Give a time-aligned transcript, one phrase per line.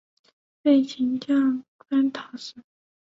[0.63, 1.29] 被秦将
[1.63, 2.55] 章邯讨死。